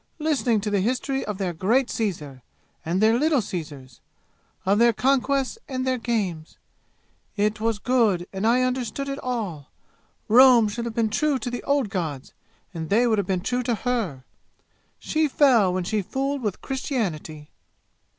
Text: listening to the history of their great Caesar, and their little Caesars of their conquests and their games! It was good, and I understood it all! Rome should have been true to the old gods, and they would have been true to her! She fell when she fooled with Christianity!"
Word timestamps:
listening 0.17 0.59
to 0.59 0.71
the 0.71 0.79
history 0.79 1.23
of 1.25 1.37
their 1.37 1.53
great 1.53 1.87
Caesar, 1.91 2.41
and 2.83 2.99
their 3.01 3.19
little 3.19 3.39
Caesars 3.39 4.01
of 4.65 4.79
their 4.79 4.93
conquests 4.93 5.59
and 5.69 5.85
their 5.85 5.99
games! 5.99 6.57
It 7.35 7.61
was 7.61 7.77
good, 7.77 8.25
and 8.33 8.47
I 8.47 8.63
understood 8.63 9.07
it 9.07 9.19
all! 9.21 9.69
Rome 10.27 10.69
should 10.69 10.85
have 10.85 10.95
been 10.95 11.11
true 11.11 11.37
to 11.37 11.51
the 11.51 11.61
old 11.65 11.89
gods, 11.91 12.33
and 12.73 12.89
they 12.89 13.05
would 13.05 13.19
have 13.19 13.27
been 13.27 13.41
true 13.41 13.61
to 13.61 13.75
her! 13.75 14.23
She 14.97 15.27
fell 15.27 15.71
when 15.71 15.83
she 15.83 16.01
fooled 16.01 16.41
with 16.41 16.61
Christianity!" 16.63 17.51